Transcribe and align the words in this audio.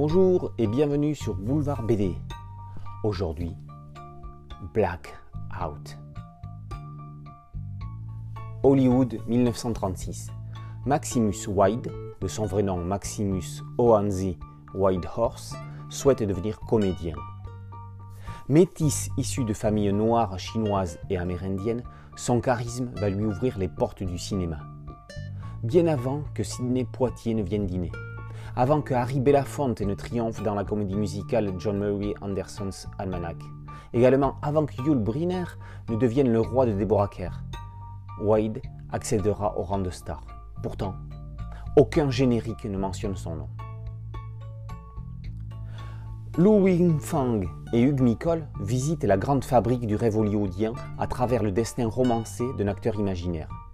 Bonjour 0.00 0.52
et 0.58 0.68
bienvenue 0.68 1.16
sur 1.16 1.34
Boulevard 1.34 1.82
BD. 1.82 2.14
Aujourd'hui, 3.02 3.56
Black 4.72 5.18
Out. 5.60 5.98
Hollywood 8.62 9.18
1936. 9.26 10.28
Maximus 10.86 11.48
White, 11.48 11.88
de 12.20 12.28
son 12.28 12.46
vrai 12.46 12.62
nom 12.62 12.76
Maximus 12.76 13.64
Oanzi 13.76 14.38
Whitehorse, 14.72 15.56
souhaite 15.90 16.22
devenir 16.22 16.60
comédien. 16.60 17.16
Métis 18.48 19.10
issu 19.16 19.42
de 19.42 19.52
familles 19.52 19.92
noires, 19.92 20.38
chinoises 20.38 21.00
et 21.10 21.16
amérindiennes, 21.16 21.82
son 22.14 22.40
charisme 22.40 22.92
va 22.94 23.10
lui 23.10 23.24
ouvrir 23.24 23.58
les 23.58 23.68
portes 23.68 24.04
du 24.04 24.16
cinéma. 24.16 24.60
Bien 25.64 25.88
avant 25.88 26.22
que 26.34 26.44
Sidney 26.44 26.84
Poitier 26.84 27.34
ne 27.34 27.42
vienne 27.42 27.66
dîner, 27.66 27.90
avant 28.58 28.82
que 28.82 28.92
Harry 28.92 29.20
Belafonte 29.20 29.82
ne 29.82 29.94
triomphe 29.94 30.42
dans 30.42 30.56
la 30.56 30.64
comédie 30.64 30.96
musicale 30.96 31.54
John 31.58 31.78
Murray 31.78 32.12
Anderson's 32.20 32.88
Almanac, 32.98 33.36
également 33.92 34.34
avant 34.42 34.66
que 34.66 34.82
Yul 34.82 34.98
Brynner 34.98 35.44
ne 35.88 35.94
devienne 35.94 36.32
le 36.32 36.40
roi 36.40 36.66
de 36.66 36.72
Deborah 36.72 37.06
Kerr, 37.06 37.44
Wade 38.20 38.60
accédera 38.90 39.56
au 39.56 39.62
rang 39.62 39.78
de 39.78 39.90
star. 39.90 40.26
Pourtant, 40.60 40.96
aucun 41.76 42.10
générique 42.10 42.64
ne 42.64 42.76
mentionne 42.76 43.14
son 43.14 43.36
nom. 43.36 43.48
Lou 46.36 46.64
Wing-Fang 46.64 47.42
et 47.72 47.80
Hugh 47.80 48.00
Nicole 48.00 48.48
visitent 48.60 49.04
la 49.04 49.18
grande 49.18 49.44
fabrique 49.44 49.86
du 49.86 49.94
rêve 49.94 50.16
hollywoodien 50.16 50.72
à 50.98 51.06
travers 51.06 51.44
le 51.44 51.52
destin 51.52 51.86
romancé 51.86 52.44
d'un 52.58 52.66
acteur 52.66 52.96
imaginaire. 52.96 53.67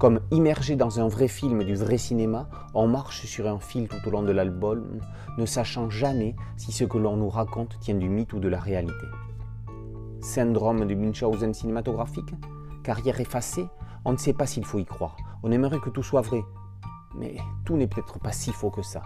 Comme 0.00 0.20
immergé 0.30 0.76
dans 0.76 0.98
un 0.98 1.08
vrai 1.08 1.28
film 1.28 1.62
du 1.62 1.74
vrai 1.74 1.98
cinéma, 1.98 2.48
on 2.72 2.88
marche 2.88 3.26
sur 3.26 3.46
un 3.46 3.60
fil 3.60 3.86
tout 3.86 3.98
au 4.06 4.10
long 4.10 4.22
de 4.22 4.32
l'album, 4.32 4.98
ne 5.36 5.44
sachant 5.44 5.90
jamais 5.90 6.34
si 6.56 6.72
ce 6.72 6.84
que 6.84 6.96
l'on 6.96 7.18
nous 7.18 7.28
raconte 7.28 7.78
tient 7.80 7.96
du 7.96 8.08
mythe 8.08 8.32
ou 8.32 8.40
de 8.40 8.48
la 8.48 8.58
réalité. 8.58 9.06
Syndrome 10.22 10.86
du 10.86 10.96
Munchausen 10.96 11.52
cinématographique? 11.52 12.34
Carrière 12.82 13.20
effacée? 13.20 13.66
On 14.06 14.12
ne 14.12 14.16
sait 14.16 14.32
pas 14.32 14.46
s'il 14.46 14.64
faut 14.64 14.78
y 14.78 14.86
croire. 14.86 15.18
On 15.42 15.52
aimerait 15.52 15.80
que 15.80 15.90
tout 15.90 16.02
soit 16.02 16.22
vrai. 16.22 16.42
Mais 17.14 17.36
tout 17.66 17.76
n'est 17.76 17.86
peut-être 17.86 18.18
pas 18.18 18.32
si 18.32 18.52
faux 18.52 18.70
que 18.70 18.82
ça 18.82 19.02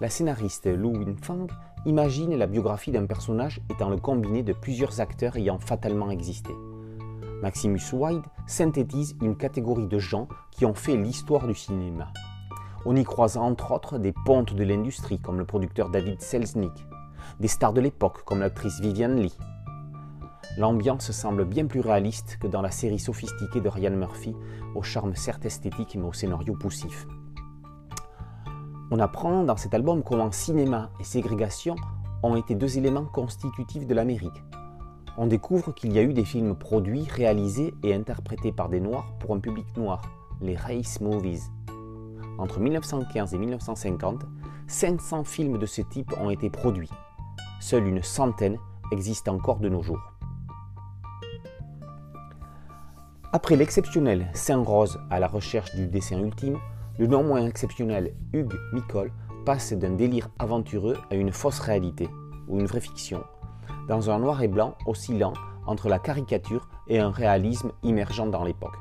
la 0.00 0.10
scénariste 0.10 0.66
Lou 0.66 0.92
Winfang 0.92 1.46
imagine 1.86 2.36
la 2.36 2.46
biographie 2.46 2.92
d'un 2.92 3.06
personnage 3.06 3.62
étant 3.70 3.88
le 3.88 3.96
combiné 3.96 4.42
de 4.42 4.52
plusieurs 4.52 5.00
acteurs 5.00 5.36
ayant 5.36 5.58
fatalement 5.58 6.10
existé. 6.10 6.52
Maximus 7.42 7.92
Wide 7.92 8.24
synthétise 8.46 9.16
une 9.20 9.36
catégorie 9.36 9.86
de 9.86 9.98
gens 9.98 10.28
qui 10.50 10.64
ont 10.64 10.74
fait 10.74 10.96
l'histoire 10.96 11.46
du 11.46 11.54
cinéma. 11.54 12.08
On 12.86 12.96
y 12.96 13.04
croise 13.04 13.36
entre 13.36 13.72
autres 13.72 13.98
des 13.98 14.14
pontes 14.24 14.54
de 14.54 14.64
l'industrie 14.64 15.20
comme 15.20 15.38
le 15.38 15.44
producteur 15.44 15.90
David 15.90 16.22
Selznick, 16.22 16.86
des 17.40 17.48
stars 17.48 17.72
de 17.72 17.80
l'époque 17.80 18.24
comme 18.24 18.40
l'actrice 18.40 18.80
Vivian 18.80 19.08
Lee. 19.08 19.36
L'ambiance 20.56 21.10
semble 21.10 21.44
bien 21.44 21.66
plus 21.66 21.80
réaliste 21.80 22.38
que 22.40 22.46
dans 22.46 22.62
la 22.62 22.70
série 22.70 22.98
sophistiquée 22.98 23.60
de 23.60 23.68
Ryan 23.68 23.90
Murphy, 23.90 24.34
au 24.74 24.82
charme 24.82 25.14
certes 25.14 25.44
esthétique 25.44 25.96
mais 25.96 26.06
au 26.06 26.14
scénario 26.14 26.54
poussif. 26.54 27.06
On 28.90 28.98
apprend 28.98 29.42
dans 29.42 29.56
cet 29.56 29.74
album 29.74 30.02
comment 30.02 30.32
cinéma 30.32 30.90
et 31.00 31.04
ségrégation 31.04 31.76
ont 32.22 32.36
été 32.36 32.54
deux 32.54 32.78
éléments 32.78 33.04
constitutifs 33.04 33.86
de 33.86 33.94
l'Amérique. 33.94 34.42
On 35.18 35.26
découvre 35.26 35.72
qu'il 35.72 35.94
y 35.94 35.98
a 35.98 36.02
eu 36.02 36.12
des 36.12 36.26
films 36.26 36.54
produits, 36.54 37.06
réalisés 37.10 37.72
et 37.82 37.94
interprétés 37.94 38.52
par 38.52 38.68
des 38.68 38.80
Noirs 38.80 39.14
pour 39.18 39.34
un 39.34 39.40
public 39.40 39.64
noir, 39.76 40.02
les 40.42 40.56
race 40.56 41.00
movies. 41.00 41.50
Entre 42.36 42.60
1915 42.60 43.32
et 43.32 43.38
1950, 43.38 44.26
500 44.66 45.24
films 45.24 45.56
de 45.56 45.64
ce 45.64 45.80
type 45.80 46.12
ont 46.20 46.28
été 46.28 46.50
produits. 46.50 46.90
Seule 47.60 47.86
une 47.86 48.02
centaine 48.02 48.58
existent 48.92 49.34
encore 49.34 49.58
de 49.58 49.70
nos 49.70 49.82
jours. 49.82 50.12
Après 53.32 53.56
l'exceptionnel 53.56 54.28
Saint-Rose 54.34 55.00
à 55.10 55.18
la 55.18 55.28
recherche 55.28 55.74
du 55.74 55.86
dessin 55.86 56.18
ultime, 56.20 56.58
le 56.98 57.06
non 57.06 57.24
moins 57.24 57.46
exceptionnel 57.46 58.14
Hugues 58.34 58.58
Micole 58.74 59.12
passe 59.46 59.72
d'un 59.72 59.94
délire 59.94 60.28
aventureux 60.38 60.98
à 61.10 61.14
une 61.14 61.32
fausse 61.32 61.60
réalité, 61.60 62.08
ou 62.48 62.60
une 62.60 62.66
vraie 62.66 62.80
fiction, 62.80 63.24
dans 63.88 64.10
un 64.10 64.18
noir 64.18 64.42
et 64.42 64.48
blanc 64.48 64.76
oscillant 64.86 65.32
entre 65.66 65.88
la 65.88 65.98
caricature 65.98 66.68
et 66.88 66.98
un 66.98 67.10
réalisme 67.10 67.72
immergent 67.82 68.26
dans 68.26 68.44
l'époque. 68.44 68.76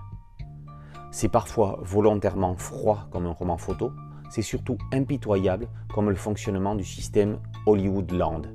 C'est 1.12 1.30
parfois 1.30 1.80
volontairement 1.82 2.56
froid 2.56 3.08
comme 3.12 3.26
un 3.26 3.32
roman 3.32 3.58
photo, 3.58 3.92
c'est 4.30 4.42
surtout 4.42 4.78
impitoyable 4.92 5.68
comme 5.94 6.10
le 6.10 6.16
fonctionnement 6.16 6.76
du 6.76 6.84
système 6.84 7.40
Hollywoodland. 7.66 8.48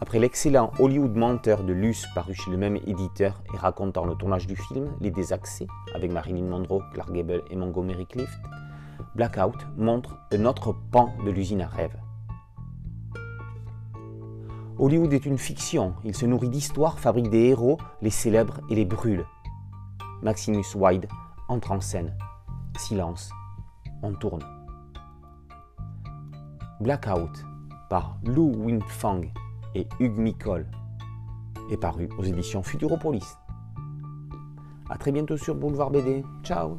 Après 0.00 0.18
l'excellent 0.18 0.72
Hollywood 0.78 1.14
Menteur 1.16 1.64
de 1.64 1.72
Luce 1.72 2.06
paru 2.14 2.32
chez 2.32 2.50
le 2.50 2.56
même 2.56 2.76
éditeur 2.86 3.42
et 3.52 3.56
racontant 3.56 4.06
le 4.06 4.14
tournage 4.14 4.46
du 4.46 4.56
film 4.56 4.90
Les 5.00 5.10
Désaccès 5.10 5.66
avec 5.94 6.10
Marilyn 6.10 6.46
Monroe, 6.46 6.82
Clark 6.94 7.12
Gable 7.12 7.42
et 7.50 7.56
Montgomery 7.56 8.06
Clift, 8.06 8.40
Blackout 9.14 9.66
montre 9.76 10.16
un 10.32 10.44
autre 10.46 10.74
pan 10.90 11.12
de 11.24 11.30
l'usine 11.30 11.60
à 11.60 11.66
rêve. 11.66 11.96
Hollywood 14.78 15.12
est 15.12 15.26
une 15.26 15.38
fiction, 15.38 15.94
il 16.04 16.14
se 16.14 16.24
nourrit 16.24 16.48
d'histoires, 16.48 17.00
fabrique 17.00 17.30
des 17.30 17.48
héros, 17.48 17.78
les 18.00 18.10
célèbre 18.10 18.60
et 18.70 18.76
les 18.76 18.84
brûle. 18.84 19.26
Maximus 20.22 20.64
Wide 20.76 21.08
entre 21.48 21.72
en 21.72 21.80
scène. 21.80 22.16
Silence, 22.78 23.32
on 24.02 24.12
tourne. 24.12 24.42
Blackout 26.80 27.44
par 27.90 28.18
Lou 28.22 28.52
Winfang 28.54 29.22
et 29.74 29.88
Hugues 29.98 30.18
Micole 30.18 30.70
est 31.70 31.76
paru 31.76 32.08
aux 32.16 32.22
éditions 32.22 32.62
Futuropolis. 32.62 33.36
A 34.90 34.96
très 34.96 35.10
bientôt 35.10 35.36
sur 35.36 35.56
Boulevard 35.56 35.90
BD. 35.90 36.24
Ciao 36.44 36.76